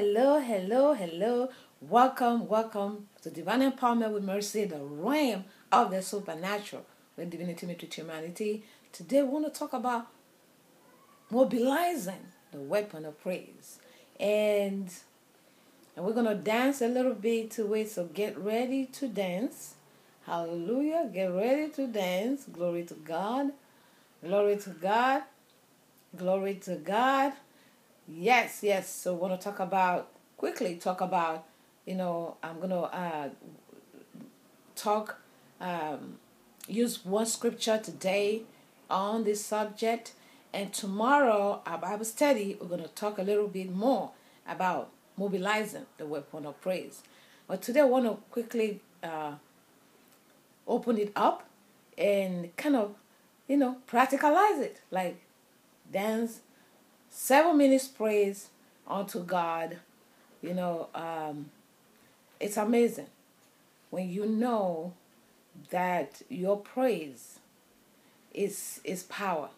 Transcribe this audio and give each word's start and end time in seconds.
hello, 0.00 0.38
hello, 0.38 0.94
hello. 0.94 1.50
Welcome, 1.82 2.48
welcome 2.48 3.08
to 3.20 3.28
Divine 3.28 3.70
Empowerment 3.70 4.14
with 4.14 4.24
Mercy, 4.24 4.64
the 4.64 4.78
realm 4.78 5.44
of 5.70 5.90
the 5.90 6.00
supernatural, 6.00 6.86
when 7.16 7.28
divinity 7.28 7.66
meets 7.66 7.94
humanity. 7.94 8.64
Today, 8.92 9.20
we 9.20 9.28
want 9.28 9.52
to 9.52 9.58
talk 9.58 9.74
about 9.74 10.06
mobilizing 11.28 12.28
the 12.50 12.60
weapon 12.60 13.04
of 13.04 13.20
praise. 13.20 13.78
And, 14.18 14.90
and 15.94 16.06
we're 16.06 16.14
going 16.14 16.24
to 16.24 16.34
dance 16.34 16.80
a 16.80 16.88
little 16.88 17.12
bit 17.12 17.50
to 17.52 17.74
it, 17.74 17.90
so 17.90 18.04
get 18.06 18.38
ready 18.38 18.86
to 18.86 19.06
dance. 19.06 19.74
Hallelujah. 20.24 21.10
Get 21.12 21.26
ready 21.26 21.68
to 21.72 21.86
dance. 21.86 22.46
Glory 22.50 22.84
to 22.84 22.94
God. 22.94 23.50
Glory 24.24 24.56
to 24.56 24.70
God. 24.70 25.24
Glory 26.16 26.54
to 26.54 26.76
God. 26.76 27.34
Yes, 28.12 28.60
yes. 28.62 28.90
So, 28.90 29.14
want 29.14 29.38
to 29.38 29.44
talk 29.44 29.60
about, 29.60 30.08
quickly 30.36 30.74
talk 30.76 31.00
about, 31.00 31.44
you 31.86 31.94
know, 31.94 32.36
I'm 32.42 32.58
to 32.70 32.80
uh, 32.80 33.28
talk, 34.74 35.20
um, 35.60 36.18
use 36.66 37.04
one 37.04 37.26
scripture 37.26 37.78
today 37.78 38.42
on 38.90 39.24
this 39.24 39.44
subject. 39.44 40.14
And 40.52 40.72
tomorrow, 40.72 41.62
our 41.64 41.78
Bible 41.78 42.04
study, 42.04 42.56
we're 42.60 42.66
to 42.82 42.88
talk 42.88 43.18
a 43.18 43.22
little 43.22 43.46
bit 43.46 43.70
more 43.70 44.10
about 44.48 44.90
mobilizing 45.16 45.86
the 45.96 46.06
weapon 46.06 46.46
of 46.46 46.60
praise. 46.60 47.02
But 47.46 47.62
today, 47.62 47.80
I 47.80 47.84
want 47.84 48.06
to 48.06 48.18
quickly 48.32 48.80
uh, 49.04 49.34
open 50.66 50.98
it 50.98 51.12
up 51.14 51.48
and 51.96 52.54
kind 52.56 52.74
of, 52.74 52.96
you 53.46 53.56
know, 53.56 53.76
practicalize 53.88 54.60
it. 54.60 54.80
Like 54.90 55.20
dance 55.92 56.40
seven 57.10 57.58
minutes 57.58 57.88
praise 57.88 58.48
unto 58.86 59.22
God. 59.22 59.78
You 60.42 60.54
know, 60.54 60.88
um, 60.94 61.50
it's 62.38 62.56
amazing 62.56 63.08
when 63.90 64.08
you 64.08 64.24
know 64.26 64.94
that 65.70 66.22
your 66.28 66.56
praise 66.56 67.40
is 68.32 68.80
is 68.84 69.02
power. 69.02 69.50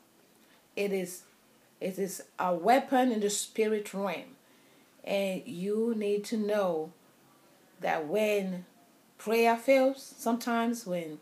It 0.75 0.93
is 0.93 1.23
it 1.81 1.99
is 1.99 2.23
a 2.39 2.55
weapon 2.55 3.13
in 3.13 3.21
the 3.21 3.31
spirit 3.31 3.93
realm. 3.93 4.37
And 5.05 5.43
you 5.47 5.95
need 5.97 6.25
to 6.27 6.37
know 6.37 6.93
that 7.81 8.07
when 8.07 8.65
prayer 9.19 9.57
fails, 9.57 10.15
sometimes 10.17 10.87
when 10.87 11.19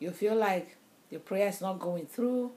you 0.00 0.10
feel 0.10 0.34
like 0.34 0.76
your 1.10 1.20
prayer 1.20 1.48
is 1.48 1.60
not 1.60 1.78
going 1.78 2.06
through, 2.06 2.50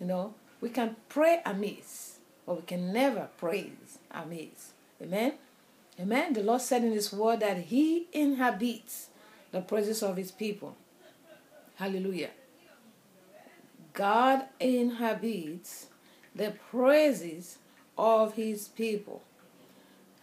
you 0.00 0.06
know, 0.06 0.34
we 0.60 0.70
can 0.70 0.96
pray 1.10 1.42
amiss, 1.44 2.15
but 2.46 2.56
we 2.56 2.62
can 2.62 2.92
never 2.92 3.28
praise 3.36 3.98
amiss. 4.10 4.72
Amen? 5.02 5.34
Amen. 6.00 6.32
The 6.32 6.42
Lord 6.42 6.60
said 6.60 6.84
in 6.84 6.92
His 6.92 7.12
word 7.12 7.40
that 7.40 7.58
He 7.58 8.06
inhabits 8.12 9.08
the 9.50 9.60
praises 9.60 10.02
of 10.02 10.16
His 10.16 10.30
people. 10.30 10.76
Hallelujah. 11.76 12.30
God 13.92 14.44
inhabits 14.60 15.86
the 16.34 16.52
praises 16.70 17.58
of 17.98 18.34
His 18.34 18.68
people. 18.68 19.22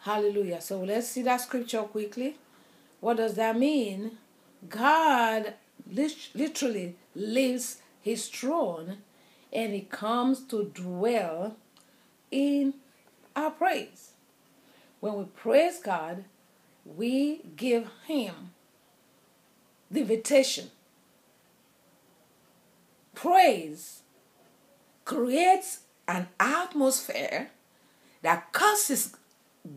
Hallelujah. 0.01 0.61
So 0.61 0.83
let's 0.83 1.07
see 1.07 1.23
that 1.23 1.41
scripture 1.41 1.81
quickly. 1.81 2.37
What 2.99 3.17
does 3.17 3.35
that 3.35 3.57
mean? 3.57 4.17
God 4.69 5.55
literally 5.89 6.95
leaves 7.15 7.81
His 8.01 8.27
throne 8.27 8.97
and 9.51 9.73
He 9.73 9.81
comes 9.81 10.43
to 10.45 10.71
dwell 10.73 11.57
in 12.33 12.73
our 13.35 13.51
praise. 13.51 14.13
When 14.99 15.13
we 15.15 15.25
praise 15.25 15.79
God, 15.79 16.25
we 16.83 17.41
give 17.55 17.87
Him 18.07 18.51
the 19.91 20.01
invitation. 20.01 20.71
Praise 23.13 24.01
creates 25.05 25.81
an 26.07 26.27
atmosphere 26.39 27.51
that 28.23 28.51
causes 28.51 29.15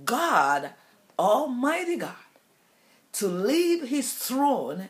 God, 0.05 0.71
Almighty 1.19 1.97
God, 1.97 2.15
to 3.13 3.29
leave 3.29 3.89
His 3.89 4.13
throne 4.15 4.89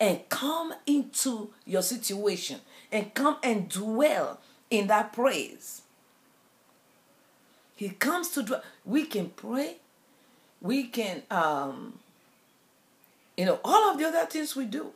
and 0.00 0.28
come 0.30 0.72
into 0.86 1.50
your 1.66 1.82
situation 1.82 2.60
and 2.90 3.12
come 3.12 3.36
and 3.42 3.68
dwell 3.68 4.40
in 4.70 4.86
that 4.86 5.12
praise. 5.12 5.81
He 7.82 7.90
comes 7.90 8.28
to 8.30 8.44
dwell. 8.44 8.62
We 8.84 9.06
can 9.06 9.30
pray. 9.30 9.78
We 10.60 10.84
can, 10.84 11.24
um, 11.32 11.98
you 13.36 13.44
know, 13.44 13.58
all 13.64 13.90
of 13.90 13.98
the 13.98 14.06
other 14.06 14.24
things 14.26 14.54
we 14.54 14.66
do 14.66 14.92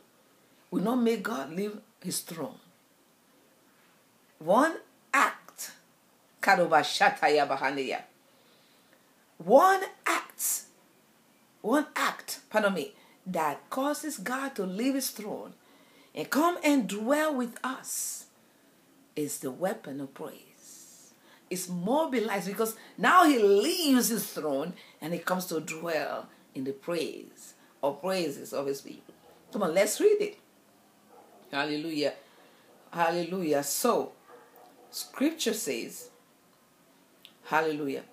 will 0.71 0.83
not 0.83 0.95
make 0.95 1.21
God 1.21 1.51
leave 1.51 1.79
his 2.01 2.21
throne. 2.21 2.55
One 4.39 4.77
act, 5.13 5.71
one 6.41 6.71
act, 10.05 10.61
one 11.61 11.87
act, 11.93 12.39
pardon 12.49 12.73
me, 12.73 12.93
that 13.25 13.69
causes 13.69 14.17
God 14.17 14.55
to 14.55 14.65
leave 14.65 14.95
his 14.95 15.09
throne 15.09 15.51
and 16.15 16.29
come 16.29 16.57
and 16.63 16.87
dwell 16.87 17.35
with 17.35 17.57
us 17.65 18.27
is 19.17 19.39
the 19.39 19.51
weapon 19.51 19.99
of 19.99 20.13
praise. 20.13 20.46
It's 21.49 21.69
mobilized 21.69 22.47
because 22.47 22.75
now 22.97 23.25
he 23.25 23.39
leaves 23.39 24.09
his 24.09 24.27
throne 24.31 24.73
and 25.01 25.13
he 25.13 25.19
comes 25.19 25.45
to 25.47 25.61
dwell 25.61 26.27
in 26.53 26.65
the 26.65 26.73
praise 26.73 27.53
or 27.81 27.95
praises 27.95 28.53
of 28.53 28.65
his 28.65 28.81
people. 28.81 29.13
Come 29.51 29.63
on, 29.63 29.73
let's 29.73 29.99
read 29.99 30.21
it. 30.21 30.37
Hallelujah. 31.51 32.13
Hallelujah. 32.91 33.63
So, 33.63 34.11
scripture 34.91 35.53
says, 35.53 36.09
Hallelujah. 37.45 38.03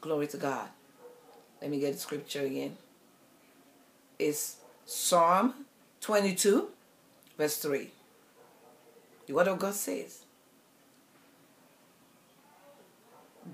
Glory 0.00 0.28
to 0.28 0.36
God. 0.36 0.68
Let 1.60 1.70
me 1.70 1.80
get 1.80 1.94
the 1.94 1.98
scripture 1.98 2.42
again. 2.42 2.76
It's 4.18 4.56
Psalm 4.84 5.66
22, 6.00 6.68
verse 7.36 7.56
3. 7.56 7.90
The 9.26 9.32
Word 9.32 9.48
of 9.48 9.58
God 9.58 9.74
says, 9.74 10.22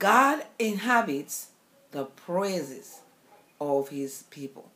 God 0.05 0.45
inhabits 0.59 1.47
the 1.93 2.05
praises 2.05 3.01
of 3.59 3.89
His 3.89 4.25
people. 4.29 4.71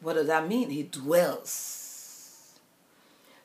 What 0.00 0.12
does 0.12 0.28
that 0.28 0.46
mean? 0.46 0.70
He 0.70 0.84
dwells. 0.84 2.60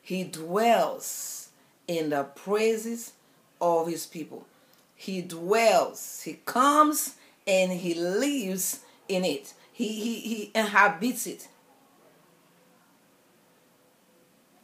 He 0.00 0.22
dwells 0.22 1.48
in 1.88 2.10
the 2.10 2.22
praises 2.22 3.14
of 3.60 3.88
His 3.88 4.06
people. 4.06 4.46
He 4.94 5.22
dwells. 5.22 6.22
He 6.22 6.34
comes 6.44 7.16
and 7.48 7.72
He 7.72 7.94
lives 7.94 8.84
in 9.08 9.24
it. 9.24 9.54
He, 9.72 9.88
he, 9.88 10.20
he 10.20 10.52
inhabits 10.54 11.26
it. 11.26 11.48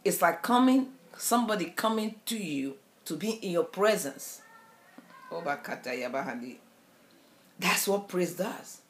It's 0.05 0.23
like 0.23 0.41
coming, 0.45 0.91
somebody 1.19 1.65
coming 1.75 2.15
to 2.27 2.39
you 2.39 2.77
to 3.07 3.17
be 3.17 3.31
in 3.31 3.51
your 3.51 3.65
presence. 3.65 4.43
That's 7.59 7.87
what 7.87 8.09
praise 8.09 8.35
does. 8.35 8.81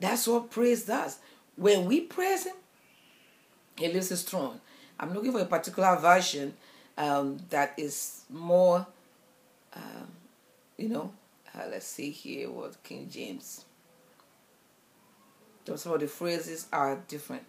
That's 0.00 0.26
what 0.26 0.50
praise 0.50 0.84
does. 0.84 1.18
When 1.56 1.84
we 1.84 2.00
praise 2.00 2.44
Him, 2.44 2.56
He 3.76 3.88
lives 3.88 4.08
His 4.08 4.22
throne. 4.22 4.60
I'm 4.98 5.14
looking 5.14 5.32
for 5.32 5.40
a 5.40 5.46
particular 5.46 5.96
version 5.96 6.54
um, 6.98 7.38
that 7.50 7.74
is 7.76 8.22
more, 8.28 8.86
um, 9.74 10.08
you 10.76 10.88
know, 10.88 11.12
uh, 11.54 11.64
let's 11.70 11.86
see 11.86 12.10
here 12.10 12.50
what 12.50 12.82
King 12.82 13.08
James. 13.10 13.64
Some 15.76 15.92
of 15.92 16.00
the 16.00 16.08
phrases 16.08 16.66
are 16.72 16.96
different. 17.06 17.44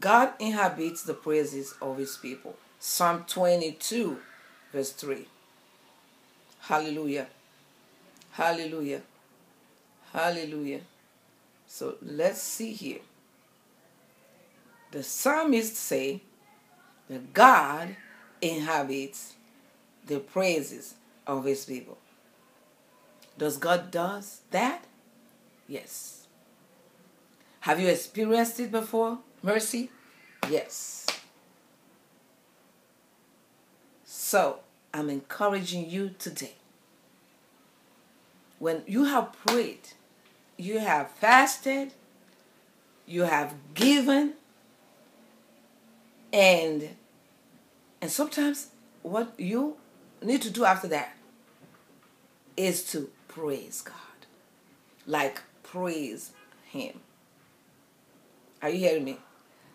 God 0.00 0.32
inhabits 0.40 1.04
the 1.04 1.14
praises 1.14 1.74
of 1.80 1.98
his 1.98 2.16
people. 2.16 2.56
Psalm 2.80 3.24
22, 3.28 4.18
verse 4.72 4.90
3. 4.92 5.26
Hallelujah. 6.66 7.26
Hallelujah. 8.32 9.02
Hallelujah. 10.12 10.80
So 11.66 11.96
let's 12.00 12.40
see 12.40 12.72
here. 12.72 13.00
The 14.90 15.02
psalmist 15.02 15.76
say 15.76 16.22
that 17.10 17.34
God 17.34 17.96
inhabits 18.40 19.34
the 20.06 20.20
praises 20.20 20.94
of 21.26 21.44
his 21.44 21.64
people. 21.64 21.98
Does 23.36 23.56
God 23.58 23.90
does 23.90 24.40
that? 24.50 24.84
Yes. 25.68 26.26
Have 27.60 27.80
you 27.80 27.88
experienced 27.88 28.60
it 28.60 28.70
before? 28.70 29.18
Mercy? 29.42 29.90
Yes. 30.48 31.06
So, 34.04 34.60
I'm 34.94 35.10
encouraging 35.10 35.90
you 35.90 36.14
today. 36.18 36.54
when 38.58 38.82
you 38.86 39.04
have 39.04 39.32
prayed, 39.46 39.90
you 40.56 40.78
have 40.78 41.10
fasted, 41.10 41.92
you 43.06 43.22
have 43.24 43.54
given, 43.74 44.34
and 46.32 46.90
and 48.00 48.10
sometimes 48.10 48.68
what 49.02 49.32
you 49.38 49.76
need 50.22 50.42
to 50.42 50.50
do 50.50 50.64
after 50.64 50.88
that 50.88 51.16
is 52.56 52.84
to 52.84 53.10
praise 53.28 53.82
God. 53.82 53.94
Like 55.06 55.42
praise 55.62 56.32
him. 56.66 57.00
Are 58.62 58.70
you 58.70 58.78
hearing 58.78 59.04
me? 59.04 59.18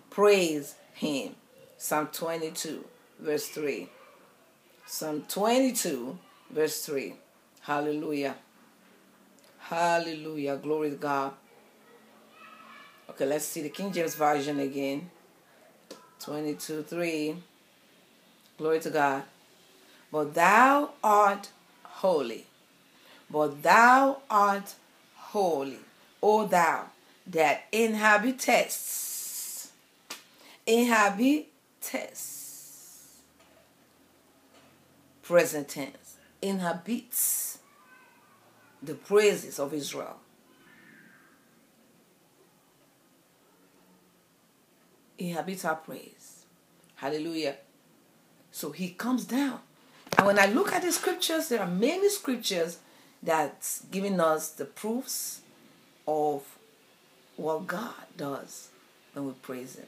Praise 0.10 0.76
him. 0.94 1.36
Psalm 1.78 2.08
22 2.12 2.86
verse 3.20 3.48
3. 3.50 3.90
Psalm 4.92 5.24
22 5.30 6.18
verse 6.50 6.84
3. 6.88 7.14
Hallelujah. 7.62 8.36
Hallelujah. 9.60 10.58
Glory 10.58 10.90
to 10.90 10.96
God. 10.96 11.34
Okay, 13.08 13.28
let's 13.28 13.46
see 13.46 13.62
the 13.62 13.70
King 13.70 13.92
James 13.92 14.16
Version 14.16 14.60
again. 14.60 15.12
22 16.20 16.82
3. 16.82 17.36
Glory 18.58 18.80
to 18.80 18.90
God. 18.90 19.22
But 20.12 20.34
thou 20.34 20.90
art 21.04 21.50
holy. 21.84 22.48
But 23.30 23.62
thou 23.62 24.22
art 24.28 24.74
holy, 25.16 25.78
O 26.24 26.48
thou 26.48 26.86
that 27.28 27.66
inhabitest, 27.72 29.70
inhabitest, 30.66 32.39
present 35.30 35.68
tense, 35.68 36.18
inhabits 36.42 37.60
the 38.82 38.96
praises 38.96 39.60
of 39.60 39.76
Israel. 39.76 40.18
Inhabits 45.20 45.66
our 45.66 45.76
praise. 45.76 46.46
Hallelujah. 46.96 47.58
So 48.52 48.72
he 48.72 48.90
comes 48.90 49.26
down. 49.26 49.60
And 50.18 50.26
when 50.26 50.40
I 50.40 50.48
look 50.48 50.74
at 50.74 50.82
the 50.82 50.92
scriptures, 50.92 51.50
there 51.50 51.62
are 51.62 51.68
many 51.68 52.10
scriptures 52.10 52.80
that's 53.22 53.84
giving 53.92 54.20
us 54.20 54.50
the 54.50 54.66
proofs 54.66 55.42
of 56.08 56.58
what 57.36 57.68
God 57.68 57.94
does 58.18 58.70
when 59.14 59.28
we 59.28 59.34
praise 59.34 59.76
Him. 59.76 59.86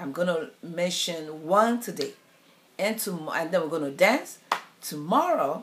I'm 0.00 0.10
going 0.10 0.26
to 0.26 0.50
mention 0.66 1.46
one 1.46 1.80
today, 1.80 2.14
and, 2.82 2.98
tomorrow, 2.98 3.38
and 3.38 3.50
then 3.52 3.60
we're 3.62 3.68
going 3.68 3.90
to 3.90 3.96
dance. 3.96 4.38
Tomorrow, 4.80 5.62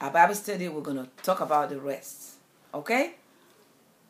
our 0.00 0.10
Bible 0.10 0.34
study, 0.34 0.68
we're 0.68 0.80
going 0.80 0.96
to 0.96 1.08
talk 1.22 1.40
about 1.40 1.70
the 1.70 1.78
rest. 1.78 2.34
Okay? 2.74 3.14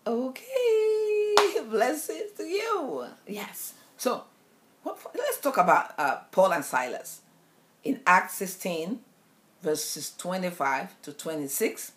Okay. 0.06 1.34
Blessings 1.70 2.32
to 2.38 2.44
you. 2.44 3.04
Yes. 3.26 3.74
So, 3.98 4.24
let's 4.84 5.40
talk 5.40 5.58
about 5.58 5.92
uh, 5.98 6.20
Paul 6.32 6.54
and 6.54 6.64
Silas. 6.64 7.20
In 7.84 8.00
Acts 8.06 8.34
16, 8.34 8.98
verses 9.62 10.14
25 10.16 11.00
to 11.02 11.12
26, 11.12 11.92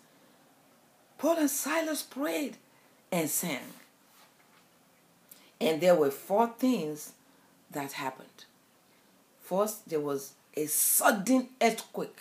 Paul 1.16 1.38
and 1.38 1.50
Silas 1.50 2.02
prayed 2.02 2.58
and 3.10 3.28
sang. 3.30 3.72
And 5.58 5.80
there 5.80 5.94
were 5.94 6.10
four 6.10 6.48
things 6.58 7.12
that 7.70 7.92
happened. 7.92 8.44
First, 9.50 9.88
there 9.88 9.98
was 9.98 10.34
a 10.54 10.66
sudden 10.66 11.48
earthquake. 11.60 12.20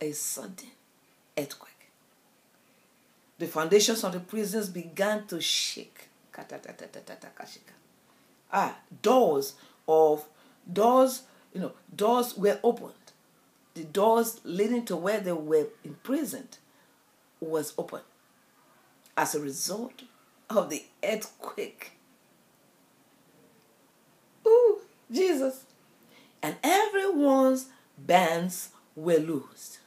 A 0.00 0.12
sudden 0.12 0.70
earthquake. 1.36 1.90
The 3.36 3.48
foundations 3.48 4.02
of 4.02 4.12
the 4.12 4.20
prisons 4.20 4.70
began 4.70 5.26
to 5.26 5.42
shake. 5.42 6.08
Ah, 8.50 8.78
doors 9.02 9.56
of 9.86 10.24
doors 10.72 11.24
you 11.52 11.60
know, 11.60 11.72
doors 11.94 12.34
were 12.38 12.58
opened. 12.64 12.94
The 13.74 13.84
doors 13.84 14.40
leading 14.42 14.86
to 14.86 14.96
where 14.96 15.20
they 15.20 15.32
were 15.32 15.66
imprisoned 15.84 16.56
was 17.40 17.74
open 17.76 18.00
as 19.18 19.34
a 19.34 19.40
result 19.40 20.04
of 20.48 20.70
the 20.70 20.82
earthquake. 21.04 21.92
Ooh, 24.46 24.78
Jesus. 25.10 25.64
And 26.42 26.56
everyone's 26.62 27.66
bands 27.96 28.70
were 28.94 29.18
loosed. 29.18 29.80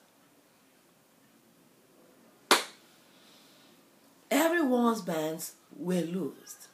Everyone's 4.30 5.02
bands 5.02 5.54
were 5.78 6.02
loosed. 6.02 6.68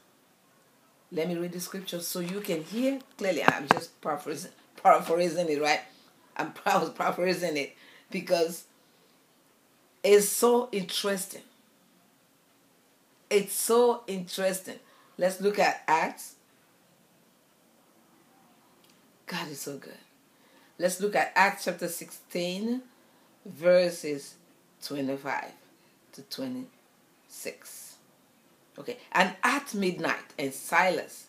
Let 1.12 1.28
me 1.28 1.36
read 1.36 1.54
the 1.54 1.60
scripture 1.60 2.00
so 2.00 2.20
you 2.20 2.42
can 2.42 2.64
hear 2.64 3.00
clearly. 3.18 3.44
I'm 3.44 3.68
just 3.68 4.00
paraphrasing 4.02 4.52
paraphrasing 4.82 5.50
it, 5.50 5.62
right? 5.62 5.82
I'm 6.36 6.52
paraphrasing 6.54 7.58
it 7.58 7.76
because 8.12 8.66
it's 10.04 10.30
so 10.30 10.70
interesting. 10.72 11.42
It's 13.30 13.54
so 13.54 14.04
interesting. 14.08 14.80
Let's 15.18 15.42
look 15.42 15.60
at 15.60 15.84
Acts. 15.88 16.36
God 19.28 19.50
is 19.50 19.62
so 19.62 19.78
good. 19.78 19.94
Let's 20.80 21.02
look 21.02 21.16
at 21.16 21.34
Acts 21.36 21.66
chapter 21.66 21.88
16, 21.88 22.82
verses 23.46 24.36
25 24.84 25.52
to 26.14 26.22
26. 26.24 27.96
Okay, 28.80 28.98
and 29.12 29.36
at 29.44 29.74
midnight, 29.74 30.34
and 30.40 30.54
Silas, 30.54 31.28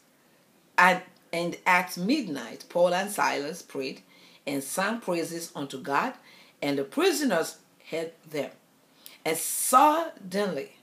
and 0.76 1.02
and 1.32 1.56
at 1.66 1.96
midnight, 1.96 2.64
Paul 2.68 2.94
and 2.94 3.10
Silas 3.10 3.62
prayed 3.62 4.02
and 4.46 4.62
sang 4.62 5.00
praises 5.00 5.50
unto 5.54 5.80
God, 5.80 6.14
and 6.62 6.78
the 6.78 6.84
prisoners 6.84 7.58
heard 7.90 8.12
them. 8.30 8.50
And 9.24 9.36
suddenly 9.36 10.76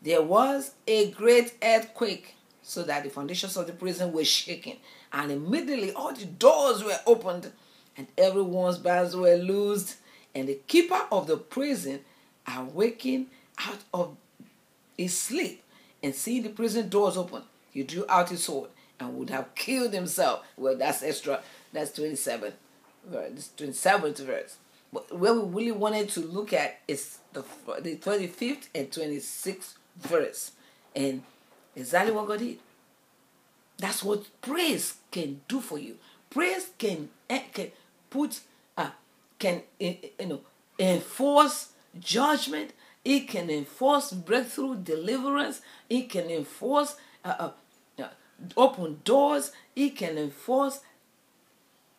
there 0.00 0.22
was 0.22 0.72
a 0.86 1.10
great 1.10 1.54
earthquake, 1.62 2.34
so 2.64 2.82
that 2.82 3.04
the 3.04 3.10
foundations 3.10 3.56
of 3.56 3.66
the 3.66 3.74
prison 3.74 4.10
were 4.12 4.24
shaken. 4.24 4.78
And 5.12 5.30
immediately 5.30 5.92
all 5.92 6.12
the 6.12 6.24
doors 6.24 6.82
were 6.82 6.98
opened, 7.06 7.52
and 7.96 8.06
everyone's 8.18 8.78
bands 8.78 9.14
were 9.14 9.36
loosed. 9.36 9.96
And 10.34 10.48
the 10.48 10.58
keeper 10.66 11.00
of 11.12 11.26
the 11.26 11.36
prison, 11.36 12.00
awaking 12.48 13.26
out 13.58 13.78
of 13.92 14.16
his 14.96 15.16
sleep 15.16 15.62
and 16.02 16.14
seeing 16.14 16.42
the 16.42 16.48
prison 16.48 16.88
doors 16.88 17.16
open, 17.16 17.42
he 17.70 17.82
drew 17.82 18.04
out 18.08 18.30
his 18.30 18.42
sword 18.42 18.70
and 18.98 19.16
would 19.16 19.30
have 19.30 19.54
killed 19.54 19.92
himself. 19.92 20.44
Well, 20.56 20.76
that's 20.76 21.02
extra. 21.02 21.42
That's 21.72 21.92
27 21.92 22.52
verse, 23.06 23.50
27th 23.56 24.18
verse. 24.18 24.56
But 24.92 25.16
where 25.18 25.34
we 25.34 25.64
really 25.64 25.72
wanted 25.72 26.08
to 26.10 26.20
look 26.20 26.52
at 26.52 26.80
is 26.86 27.18
the, 27.32 27.44
the 27.80 27.96
25th 27.96 28.68
and 28.74 28.90
26th 28.90 29.74
verse. 29.96 30.52
And 30.94 31.22
exactly 31.76 32.12
what 32.12 32.26
God 32.28 32.38
did. 32.38 32.58
That's 33.78 34.02
what 34.02 34.24
praise 34.40 34.94
can 35.10 35.40
do 35.48 35.60
for 35.60 35.78
you. 35.78 35.96
Praise 36.30 36.70
can 36.78 37.08
eh, 37.28 37.42
can 37.52 37.68
put 38.10 38.40
uh, 38.76 38.90
can 39.38 39.62
eh, 39.80 39.94
eh, 40.02 40.08
you 40.20 40.26
know 40.26 40.40
enforce 40.78 41.70
judgment. 41.98 42.72
It 43.04 43.28
can 43.28 43.50
enforce 43.50 44.12
breakthrough, 44.12 44.76
deliverance. 44.76 45.60
It 45.90 46.08
can 46.08 46.30
enforce 46.30 46.96
uh, 47.24 47.34
uh, 47.38 47.50
open 48.56 49.00
doors, 49.04 49.52
It 49.76 49.96
can 49.96 50.18
enforce 50.18 50.80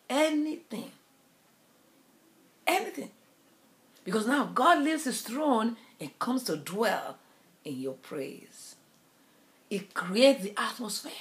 anything. 0.09 0.91
Anything. 2.67 3.11
Because 4.03 4.27
now 4.27 4.45
God 4.45 4.83
leaves 4.83 5.05
his 5.05 5.21
throne 5.21 5.77
and 5.99 6.17
comes 6.19 6.43
to 6.43 6.57
dwell 6.57 7.17
in 7.63 7.79
your 7.79 7.93
praise. 7.93 8.64
It 9.69 9.93
creates 9.93 10.43
the 10.43 10.53
atmosphere 10.59 11.11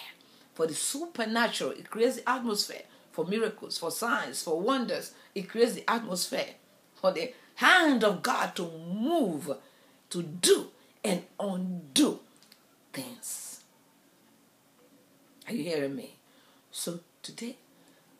for 0.54 0.66
the 0.66 0.74
supernatural. 0.74 1.72
It 1.72 1.90
creates 1.90 2.16
the 2.16 2.28
atmosphere 2.28 2.82
for 3.12 3.24
miracles, 3.24 3.78
for 3.78 3.90
signs, 3.90 4.42
for 4.42 4.60
wonders. 4.60 5.12
It 5.34 5.48
creates 5.48 5.74
the 5.74 5.88
atmosphere 5.90 6.54
for 6.94 7.12
the 7.12 7.32
hand 7.56 8.04
of 8.04 8.22
God 8.22 8.54
to 8.56 8.62
move, 8.62 9.50
to 10.10 10.22
do 10.22 10.68
and 11.02 11.22
undo 11.38 12.20
things. 12.92 13.62
Are 15.46 15.54
you 15.54 15.64
hearing 15.64 15.94
me? 15.94 16.16
So 16.70 17.00
today 17.22 17.56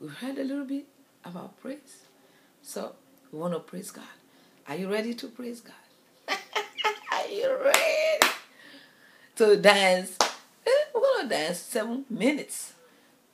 we've 0.01 0.13
heard 0.13 0.39
a 0.39 0.45
little 0.45 0.65
bit 0.67 0.87
about 1.25 1.61
praise. 1.61 2.05
So 2.63 2.95
we 3.33 3.39
want 3.39 3.55
to 3.55 3.61
praise 3.61 3.91
God. 3.91 4.05
Are 4.69 4.77
you 4.77 4.91
ready 4.91 5.15
to 5.15 5.29
praise 5.29 5.61
God? 5.61 5.75
Are 7.13 7.27
you 7.29 7.57
ready 7.63 8.34
to 9.37 9.57
dance? 9.57 10.17
We're 10.95 11.01
gonna 11.01 11.29
dance 11.29 11.59
seven 11.59 12.05
minutes. 12.09 12.75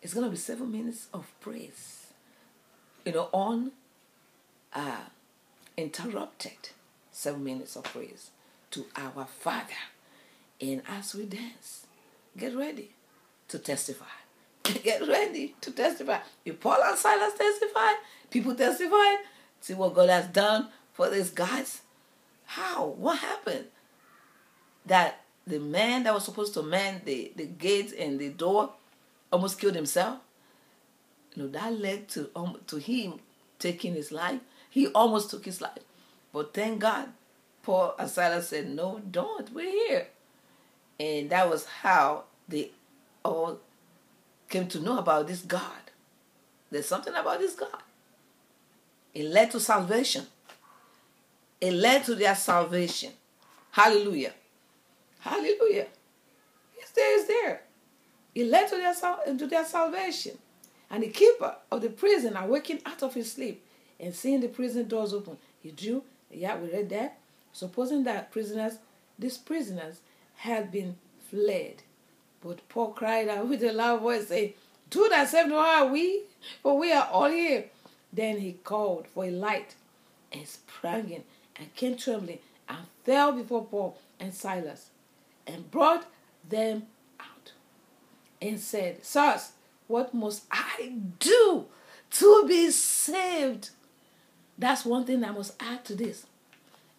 It's 0.03 0.15
gonna 0.15 0.31
be 0.31 0.37
seven 0.37 0.73
minutes 0.73 1.09
of 1.13 1.31
praise. 1.41 2.07
You 3.05 3.13
know, 3.13 3.29
on 3.33 3.73
uh, 4.73 5.05
interrupted 5.77 6.71
seven 7.11 7.45
minutes 7.45 7.77
of 7.77 7.85
praise 7.85 8.31
to 8.73 8.87
our 8.97 9.27
Father. 9.27 9.75
And 10.61 10.83
as 10.89 11.15
we 11.15 11.25
dance, 11.25 11.87
get 12.37 12.55
ready 12.57 12.91
to 13.49 13.59
testify. 13.59 14.05
Get 14.85 15.07
ready 15.09 15.55
to 15.63 15.73
testify. 15.73 16.19
If 16.45 16.61
Paul 16.61 16.79
and 16.85 16.97
Silas 16.97 17.35
testify, 17.35 17.93
people 18.31 18.55
testify. 18.55 19.17
See 19.61 19.75
what 19.75 19.95
God 19.95 20.11
has 20.11 20.27
done 20.27 20.69
for 20.93 21.09
these 21.11 21.31
guys. 21.31 21.81
How? 22.45 22.87
What 22.87 23.19
happened? 23.19 23.67
That 24.87 25.23
the 25.51 25.61
man 25.61 26.05
that 26.05 26.15
was 26.15 26.25
supposed 26.25 26.55
to 26.55 26.63
man 26.63 27.03
the, 27.05 27.33
the 27.37 27.47
gates 27.47 27.93
and 27.93 28.19
the 28.19 28.31
door 28.31 28.73
almost 29.33 29.59
killed 29.59 29.75
himself. 29.75 30.19
You 31.35 31.43
know, 31.45 31.49
that 31.51 31.79
led 31.79 32.09
to 32.11 32.31
um, 32.35 32.59
to 32.67 32.79
him 32.79 33.21
taking 33.59 33.95
his 33.95 34.11
life. 34.11 34.41
He 34.69 34.89
almost 34.89 35.31
took 35.31 35.45
his 35.45 35.61
life. 35.61 35.79
But 36.33 36.55
thank 36.55 36.81
God, 36.81 37.09
Paul 37.63 37.95
and 37.99 38.09
Silas 38.09 38.49
said, 38.49 38.69
No, 38.69 39.01
don't. 39.11 39.53
We're 39.53 39.71
here. 39.71 40.09
And 40.99 41.31
that 41.31 41.49
was 41.49 41.67
how 41.67 42.25
they 42.49 42.71
all 43.25 43.59
came 44.49 44.69
to 44.69 44.81
know 44.81 44.99
about 44.99 45.29
this 45.29 45.43
God. 45.43 45.63
There's 46.71 46.87
something 46.87 47.15
about 47.15 47.39
this 47.39 47.55
God. 47.55 47.83
It 49.15 49.25
led 49.25 49.51
to 49.53 49.61
salvation. 49.61 50.27
It 51.61 51.73
led 51.73 52.05
to 52.05 52.15
their 52.15 52.35
salvation. 52.35 53.13
Hallelujah. 53.73 54.33
Hallelujah. 55.21 55.87
It's 56.79 56.91
there, 56.93 57.19
it's 57.19 57.29
there. 57.29 57.63
It 58.35 58.47
led 58.47 58.69
to 58.69 58.77
their, 58.77 59.37
to 59.37 59.47
their 59.47 59.65
salvation. 59.65 60.39
And 60.91 61.03
the 61.03 61.09
keeper 61.09 61.57
of 61.71 61.83
the 61.83 61.91
prison 61.91 62.37
awakened 62.37 62.81
out 62.87 63.03
of 63.03 63.15
his 63.15 63.33
sleep 63.33 63.65
and 63.99 64.15
seeing 64.15 64.41
the 64.41 64.49
prison 64.49 64.89
doors 64.89 65.13
open. 65.13 65.37
He 65.63 65.71
drew, 65.71 66.03
yeah, 66.31 66.57
we 66.57 66.71
read 66.73 66.89
that. 66.91 67.19
Supposing 67.53 68.05
that 68.05 68.31
prisoners, 68.31 68.75
these 69.19 69.37
prisoners 69.37 70.01
had 70.37 70.73
been 70.73 70.97
fled. 71.29 71.83
But 72.43 72.67
Paul 72.69 72.93
cried 72.93 73.29
out 73.29 73.49
with 73.49 73.63
a 73.63 73.73
loud 73.73 74.01
voice, 74.01 74.29
saying, 74.29 74.55
Do 74.89 75.09
thyself 75.09 75.49
no 75.49 75.61
harm, 75.63 75.93
we, 75.93 76.23
for 76.63 76.79
we 76.79 76.93
are 76.93 77.09
all 77.11 77.29
here. 77.29 77.67
Then 78.13 78.39
he 78.39 78.53
called 78.53 79.07
for 79.09 79.25
a 79.25 79.31
light 79.31 79.75
and 80.33 80.47
sprang 80.47 81.11
in 81.11 81.25
and 81.57 81.75
came 81.75 81.97
trembling 81.97 82.39
and 82.69 82.79
fell 83.05 83.33
before 83.33 83.65
Paul 83.65 83.99
and 84.19 84.33
Silas 84.33 84.90
and 85.51 85.71
brought 85.71 86.07
them 86.49 86.85
out 87.19 87.53
and 88.41 88.59
said, 88.59 89.05
Sirs, 89.05 89.53
what 89.87 90.15
must 90.15 90.45
I 90.51 90.93
do 91.19 91.67
to 92.11 92.45
be 92.47 92.71
saved? 92.71 93.71
That's 94.57 94.85
one 94.85 95.05
thing 95.05 95.25
I 95.25 95.33
must 95.33 95.55
add 95.61 95.85
to 95.87 95.95
this. 95.95 96.27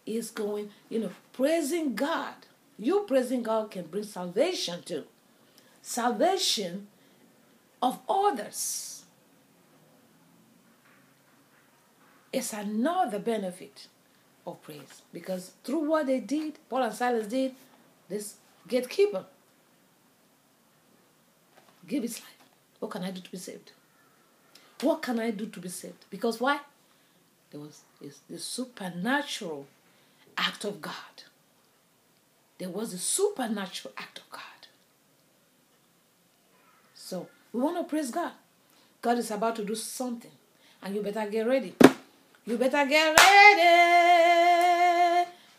Is 0.03 0.31
going, 0.31 0.71
you 0.89 0.99
know, 0.99 1.11
praising 1.31 1.93
God. 1.93 2.33
You 2.77 3.05
praising 3.07 3.43
God 3.43 3.69
can 3.69 3.85
bring 3.85 4.03
salvation 4.03 4.81
too. 4.83 5.03
Salvation 5.83 6.87
of 7.81 7.99
others 8.09 9.03
is 12.33 12.51
another 12.53 13.19
benefit 13.19 13.87
of 14.47 14.61
praise 14.63 15.03
because 15.13 15.51
through 15.63 15.87
what 15.87 16.07
they 16.07 16.19
did, 16.19 16.57
Paul 16.67 16.83
and 16.83 16.95
Silas 16.95 17.27
did, 17.27 17.53
this 18.11 18.35
gatekeeper 18.67 19.25
gave 21.87 22.03
his 22.03 22.19
life. 22.19 22.37
What 22.79 22.91
can 22.91 23.03
I 23.03 23.11
do 23.11 23.21
to 23.21 23.31
be 23.31 23.37
saved? 23.37 23.71
What 24.81 25.01
can 25.01 25.19
I 25.19 25.31
do 25.31 25.47
to 25.47 25.59
be 25.59 25.69
saved? 25.69 26.05
Because 26.09 26.39
why? 26.39 26.59
There 27.51 27.59
was 27.59 27.81
the 28.29 28.37
supernatural 28.37 29.67
act 30.37 30.63
of 30.65 30.81
God. 30.81 30.93
There 32.57 32.69
was 32.69 32.93
a 32.93 32.97
supernatural 32.97 33.93
act 33.97 34.19
of 34.19 34.29
God. 34.29 34.41
So 36.93 37.27
we 37.51 37.59
want 37.59 37.77
to 37.77 37.83
praise 37.83 38.11
God. 38.11 38.33
God 39.01 39.17
is 39.17 39.31
about 39.31 39.55
to 39.57 39.65
do 39.65 39.75
something. 39.75 40.31
And 40.81 40.95
you 40.95 41.01
better 41.01 41.29
get 41.29 41.45
ready. 41.47 41.75
You 42.45 42.57
better 42.57 42.85
get 42.87 43.17
ready. 43.19 43.71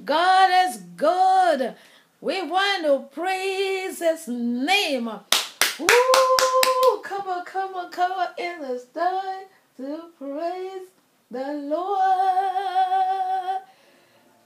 God 0.04 0.50
is 0.66 0.78
good. 0.96 1.74
We 2.22 2.40
want 2.40 2.84
to 2.84 3.04
praise 3.12 3.98
his 3.98 4.28
name. 4.28 5.08
Ooh, 5.08 7.02
come 7.02 7.26
on, 7.26 7.44
come 7.44 7.74
on, 7.74 7.90
come 7.90 8.12
on. 8.12 8.28
It 8.38 8.60
is 8.70 8.84
time 8.94 9.46
to 9.76 10.04
praise 10.16 10.86
the 11.32 11.52
Lord. 11.52 13.62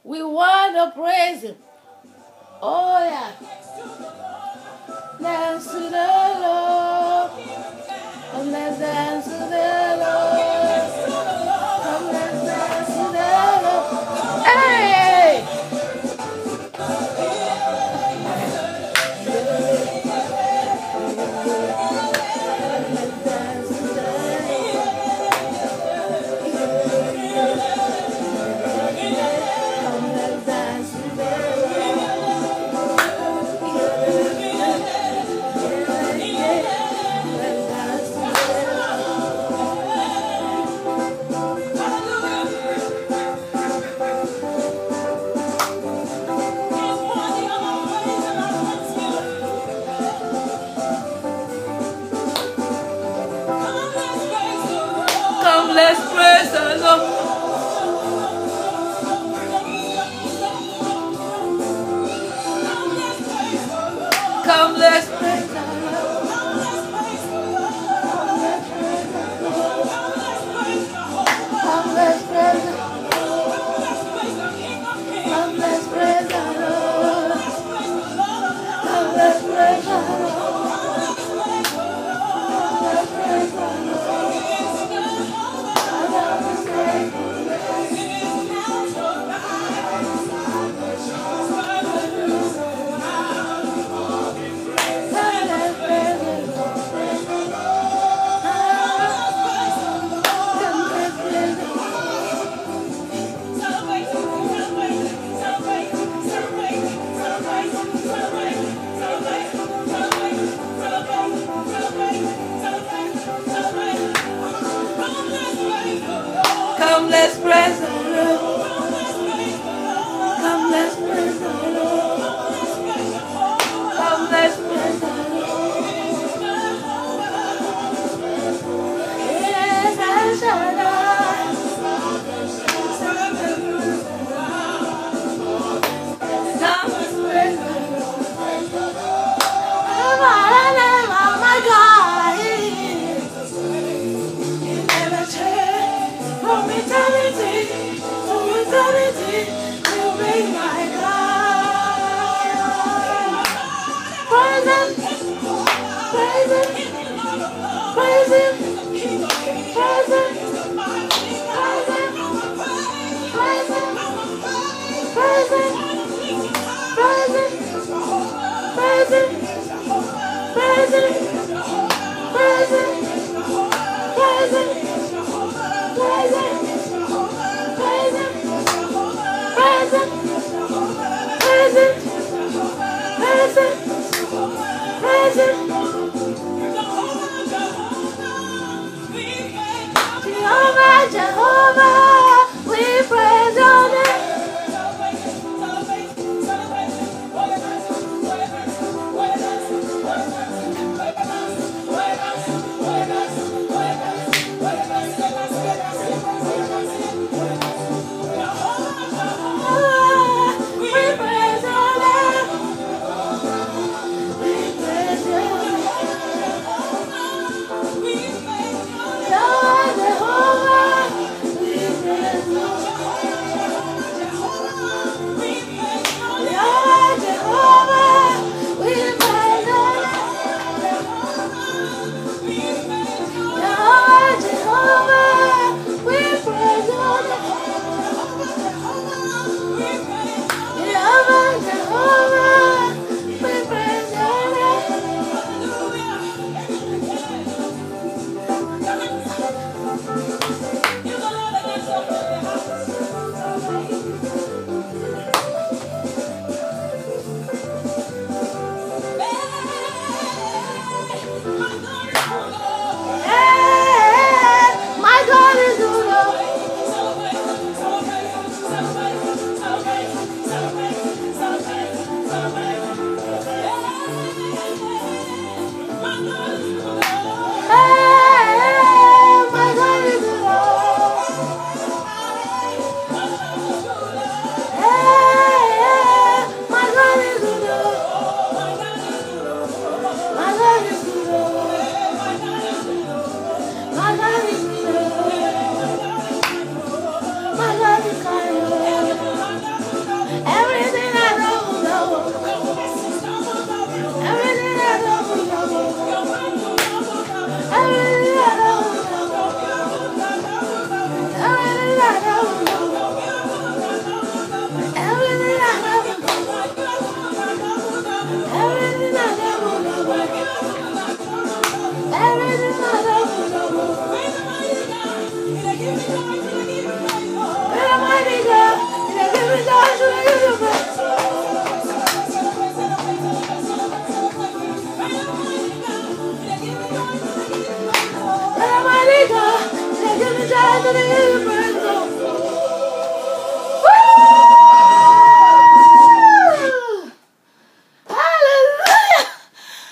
We 0.05 0.23
want 0.23 0.75
to 0.75 0.91
praise 0.99 1.43
Him. 1.43 1.57
Oh, 2.63 2.99
yeah. 3.05 3.33
Dance 5.21 5.67
to 5.67 5.79
the 5.79 6.39
Lord. 6.41 7.31
And 8.33 8.55
to 8.55 8.79
the 8.79 9.06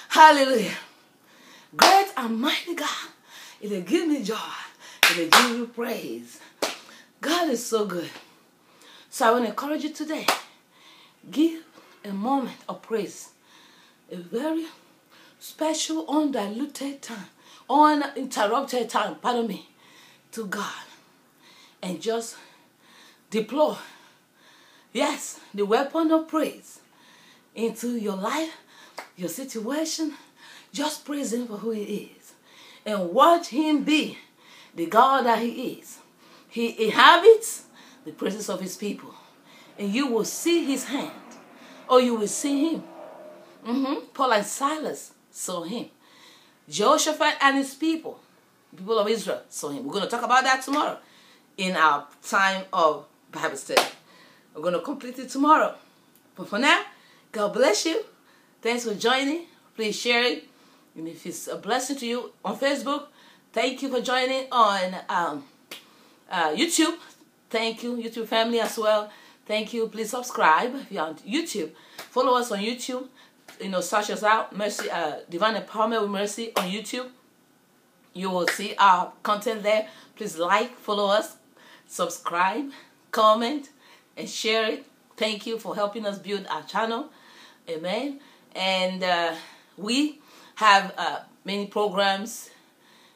Hallelujah! 0.08 0.76
Great 1.74 2.06
and 2.16 2.38
mighty 2.38 2.74
God, 2.74 2.88
it'll 3.62 3.80
give 3.80 4.08
me 4.08 4.22
joy, 4.22 4.36
it'll 5.10 5.28
give 5.28 5.58
me 5.58 5.66
praise. 5.66 6.38
God 7.22 7.48
is 7.50 7.64
so 7.64 7.86
good. 7.86 8.10
So 9.08 9.26
I 9.26 9.30
want 9.30 9.44
to 9.44 9.50
encourage 9.50 9.84
you 9.84 9.92
today. 9.92 10.26
Give 11.30 11.62
a 12.04 12.12
moment 12.12 12.58
of 12.68 12.82
praise. 12.82 13.30
A 14.12 14.16
very 14.16 14.66
special, 15.40 16.04
undiluted 16.08 17.00
time, 17.00 17.30
uninterrupted 17.70 18.90
time, 18.90 19.16
pardon 19.16 19.46
me, 19.46 19.68
to 20.34 20.46
God. 20.46 20.84
And 21.82 22.00
just 22.00 22.36
deploy, 23.30 23.76
yes, 24.92 25.40
the 25.52 25.64
weapon 25.64 26.10
of 26.10 26.28
praise 26.28 26.80
into 27.54 27.96
your 27.96 28.16
life, 28.16 28.56
your 29.16 29.28
situation. 29.28 30.14
Just 30.72 31.04
praise 31.04 31.32
Him 31.32 31.46
for 31.46 31.58
who 31.58 31.70
He 31.70 32.12
is. 32.18 32.32
And 32.86 33.10
watch 33.10 33.48
Him 33.48 33.84
be 33.84 34.18
the 34.74 34.86
God 34.86 35.26
that 35.26 35.40
He 35.40 35.78
is. 35.78 35.98
He 36.48 36.86
inhabits 36.86 37.64
the 38.04 38.12
presence 38.12 38.48
of 38.48 38.60
His 38.60 38.76
people. 38.76 39.14
And 39.78 39.92
you 39.92 40.06
will 40.06 40.24
see 40.24 40.64
His 40.64 40.84
hand, 40.84 41.12
or 41.88 42.00
you 42.00 42.14
will 42.14 42.28
see 42.28 42.70
Him. 42.70 42.82
hmm 43.64 43.94
Paul 44.12 44.32
and 44.32 44.46
Silas 44.46 45.12
saw 45.30 45.62
Him. 45.64 45.86
Jehoshaphat 46.68 47.36
and 47.42 47.58
his 47.58 47.74
people, 47.74 48.18
people 48.76 48.98
of 48.98 49.08
Israel, 49.08 49.42
saw 49.48 49.70
Him. 49.70 49.84
We're 49.84 49.92
going 49.92 50.04
to 50.04 50.10
talk 50.10 50.22
about 50.22 50.44
that 50.44 50.62
tomorrow 50.62 50.98
in 51.56 51.76
our 51.76 52.06
time 52.22 52.64
of 52.72 53.06
Bible 53.30 53.56
study. 53.56 53.82
We're 54.54 54.62
going 54.62 54.74
to 54.74 54.80
complete 54.80 55.18
it 55.18 55.28
tomorrow. 55.28 55.74
But 56.36 56.48
for 56.48 56.58
now, 56.58 56.82
God 57.32 57.52
bless 57.52 57.86
you. 57.86 58.04
Thanks 58.62 58.84
for 58.84 58.94
joining. 58.94 59.46
Please 59.76 59.96
share 59.96 60.22
it. 60.24 60.44
And 60.96 61.08
if 61.08 61.26
it's 61.26 61.48
a 61.48 61.56
blessing 61.56 61.96
to 61.96 62.06
you 62.06 62.32
on 62.44 62.56
Facebook, 62.56 63.06
thank 63.52 63.82
you 63.82 63.88
for 63.88 64.00
joining 64.00 64.46
on 64.52 64.94
um, 65.08 65.44
uh, 66.30 66.54
YouTube. 66.54 66.96
Thank 67.50 67.82
you, 67.82 67.96
YouTube 67.96 68.26
family 68.26 68.60
as 68.60 68.78
well. 68.78 69.10
Thank 69.46 69.72
you. 69.74 69.88
Please 69.88 70.10
subscribe 70.10 70.74
if 70.74 70.92
you're 70.92 71.04
on 71.04 71.16
YouTube. 71.16 71.70
Follow 71.96 72.38
us 72.38 72.50
on 72.50 72.60
YouTube. 72.60 73.08
You 73.60 73.68
know, 73.68 73.80
search 73.80 74.10
us 74.10 74.22
out. 74.22 74.56
Mercy, 74.56 74.90
uh, 74.90 75.16
Divine 75.28 75.54
Empowerment 75.56 76.02
with 76.02 76.10
Mercy 76.10 76.52
on 76.56 76.64
YouTube. 76.70 77.08
You 78.14 78.30
will 78.30 78.46
see 78.48 78.74
our 78.78 79.12
content 79.22 79.64
there. 79.64 79.88
Please 80.16 80.38
like, 80.38 80.76
follow 80.76 81.08
us, 81.08 81.36
subscribe, 81.86 82.70
comment, 83.10 83.70
and 84.16 84.28
share 84.28 84.70
it. 84.70 84.86
Thank 85.16 85.46
you 85.46 85.58
for 85.58 85.74
helping 85.74 86.06
us 86.06 86.18
build 86.18 86.46
our 86.48 86.62
channel. 86.62 87.10
Amen. 87.68 88.20
And 88.54 89.02
uh, 89.02 89.34
we 89.76 90.20
have 90.56 90.94
uh, 90.96 91.20
many 91.44 91.66
programs 91.66 92.50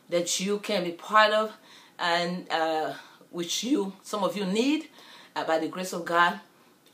that 0.08 0.40
you 0.40 0.58
can 0.58 0.84
be 0.84 0.92
part 0.92 1.32
of 1.32 1.52
and 1.98 2.50
uh, 2.50 2.94
which 3.30 3.62
you 3.64 3.92
some 4.02 4.24
of 4.24 4.36
you 4.36 4.44
need 4.44 4.88
uh, 5.36 5.44
by 5.44 5.58
the 5.58 5.68
grace 5.68 5.92
of 5.92 6.04
God. 6.04 6.40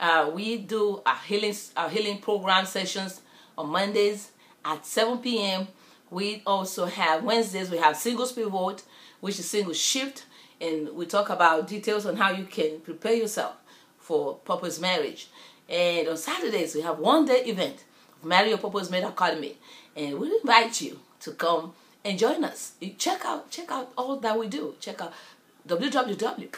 Uh, 0.00 0.30
we 0.34 0.58
do 0.58 1.00
our 1.06 1.16
healing 1.26 1.54
our 1.76 1.88
healing 1.88 2.18
program 2.18 2.66
sessions 2.66 3.20
on 3.56 3.70
Mondays 3.70 4.30
at 4.64 4.84
7 4.84 5.18
p.m. 5.18 5.68
We 6.10 6.42
also 6.46 6.86
have 6.86 7.24
Wednesdays 7.24 7.70
we 7.70 7.78
have 7.78 7.96
single 7.96 8.26
pivot, 8.26 8.82
which 9.20 9.38
is 9.38 9.48
single 9.48 9.74
shift, 9.74 10.26
and 10.60 10.90
we 10.90 11.06
talk 11.06 11.30
about 11.30 11.68
details 11.68 12.06
on 12.06 12.16
how 12.16 12.30
you 12.30 12.44
can 12.44 12.80
prepare 12.80 13.14
yourself 13.14 13.54
for 13.98 14.36
purpose 14.36 14.80
marriage. 14.80 15.28
And 15.68 16.08
on 16.08 16.16
Saturdays 16.16 16.74
we 16.74 16.82
have 16.82 16.98
one 16.98 17.26
day 17.26 17.42
event 17.44 17.84
Marry 18.22 18.50
Your 18.50 18.58
Purpose 18.58 18.90
Mate 18.90 19.04
Academy, 19.04 19.56
and 19.96 20.18
we 20.18 20.32
invite 20.40 20.80
you 20.80 21.00
to 21.20 21.32
come 21.32 21.74
and 22.04 22.18
join 22.18 22.44
us. 22.44 22.72
Check 22.98 23.24
out 23.24 23.50
check 23.50 23.70
out 23.70 23.92
all 23.96 24.18
that 24.20 24.38
we 24.38 24.48
do. 24.48 24.74
Check 24.80 25.00
out 25.00 25.12
www 25.66 26.54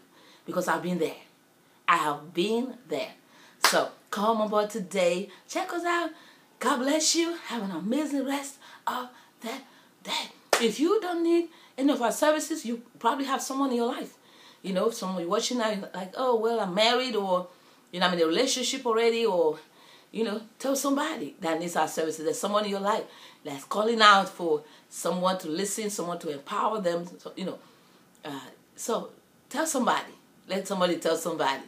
because 0.47 0.69
I've 0.69 0.83
been 0.83 0.99
there. 0.99 1.17
I 1.87 1.97
have 1.97 2.35
been 2.35 2.75
there. 2.89 3.13
So 3.65 3.91
come 4.11 4.41
on 4.41 4.49
board 4.49 4.71
today. 4.71 5.31
Check 5.49 5.73
us 5.73 5.85
out. 5.85 6.11
God 6.59 6.79
bless 6.79 7.15
you. 7.15 7.37
Have 7.47 7.63
an 7.63 7.71
amazing 7.71 8.27
rest 8.27 8.57
of 8.87 9.09
that 9.43 9.63
day. 10.03 10.31
If 10.61 10.81
you 10.81 11.01
don't 11.01 11.23
need 11.23 11.49
any 11.77 11.93
of 11.93 12.03
our 12.03 12.13
services, 12.13 12.65
you 12.67 12.83
probably 12.99 13.27
have 13.27 13.41
someone 13.41 13.71
in 13.71 13.77
your 13.77 13.87
life. 13.87 14.15
You 14.63 14.73
know, 14.73 14.91
someone 14.91 15.29
watching 15.29 15.59
now, 15.59 15.73
like, 15.95 16.15
oh, 16.17 16.37
well, 16.37 16.61
I'm 16.61 16.75
married 16.75 17.15
or, 17.15 17.47
you 17.93 18.01
know, 18.01 18.07
I'm 18.07 18.15
in 18.15 18.23
a 18.23 18.27
relationship 18.27 18.85
already 18.85 19.25
or, 19.25 19.59
you 20.11 20.25
know, 20.25 20.41
tell 20.59 20.75
somebody 20.75 21.37
that 21.41 21.61
needs 21.61 21.77
our 21.77 21.89
services. 21.89 22.25
There's 22.25 22.39
someone 22.39 22.65
in 22.65 22.71
your 22.71 22.81
life 22.81 23.05
that's 23.45 23.65
calling 23.65 24.01
out 24.01 24.29
for 24.29 24.63
someone 24.89 25.39
to 25.39 25.49
listen, 25.49 25.91
someone 25.91 26.19
to 26.21 26.31
empower 26.31 26.81
them, 26.81 27.07
so, 27.19 27.33
you 27.37 27.45
know. 27.45 27.59
Uh, 28.25 28.41
so 28.77 29.11
tell 29.49 29.67
somebody. 29.67 30.13
Let 30.49 30.67
somebody 30.67 30.97
tell 30.97 31.17
somebody 31.17 31.63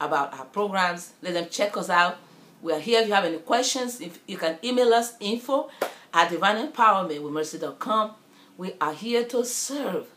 about 0.00 0.34
our 0.34 0.44
programs. 0.44 1.12
Let 1.22 1.34
them 1.34 1.46
check 1.50 1.76
us 1.76 1.88
out. 1.88 2.18
We 2.60 2.72
are 2.72 2.80
here 2.80 3.00
if 3.00 3.08
you 3.08 3.14
have 3.14 3.24
any 3.24 3.38
questions. 3.38 4.00
If 4.00 4.18
you 4.26 4.36
can 4.36 4.58
email 4.62 4.92
us 4.92 5.14
info 5.20 5.70
at 6.12 6.30
divineempowermentwithmercy.com. 6.30 8.14
We 8.56 8.72
are 8.80 8.92
here 8.92 9.24
to 9.24 9.44
serve. 9.44 10.08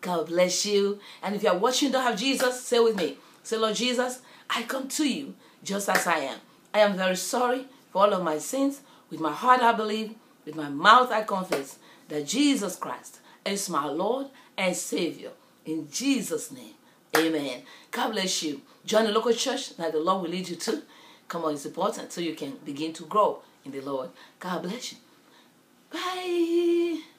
God 0.00 0.26
bless 0.26 0.66
you. 0.66 0.98
And 1.22 1.34
if 1.34 1.42
you 1.42 1.48
are 1.48 1.56
watching 1.56 1.92
don't 1.92 2.02
have 2.02 2.18
Jesus, 2.18 2.62
say 2.62 2.80
with 2.80 2.96
me. 2.96 3.16
Say, 3.42 3.56
Lord 3.56 3.76
Jesus, 3.76 4.20
I 4.50 4.64
come 4.64 4.88
to 4.88 5.08
you 5.08 5.34
just 5.62 5.88
as 5.88 6.06
I 6.06 6.18
am. 6.18 6.38
I 6.74 6.80
am 6.80 6.96
very 6.96 7.16
sorry 7.16 7.66
for 7.92 8.02
all 8.02 8.12
of 8.12 8.22
my 8.24 8.38
sins. 8.38 8.80
With 9.08 9.20
my 9.20 9.32
heart 9.32 9.62
I 9.62 9.72
believe, 9.72 10.14
with 10.44 10.56
my 10.56 10.68
mouth 10.68 11.12
I 11.12 11.22
confess 11.22 11.78
that 12.08 12.26
Jesus 12.26 12.76
Christ 12.76 13.20
is 13.46 13.70
my 13.70 13.86
Lord 13.86 14.26
and 14.58 14.74
Savior. 14.74 15.30
In 15.64 15.88
Jesus' 15.90 16.50
name, 16.50 16.74
amen. 17.16 17.62
God 17.90 18.10
bless 18.12 18.42
you. 18.42 18.60
Join 18.84 19.04
the 19.04 19.12
local 19.12 19.32
church 19.32 19.76
that 19.76 19.92
the 19.92 20.00
Lord 20.00 20.22
will 20.22 20.30
lead 20.30 20.48
you 20.48 20.56
to. 20.56 20.82
Come 21.28 21.44
on, 21.44 21.54
it's 21.54 21.64
important 21.64 22.12
so 22.12 22.20
you 22.20 22.34
can 22.34 22.54
begin 22.64 22.92
to 22.94 23.04
grow 23.04 23.40
in 23.64 23.70
the 23.72 23.80
Lord. 23.80 24.10
God 24.40 24.62
bless 24.62 24.92
you. 24.92 24.98
Bye. 25.90 27.13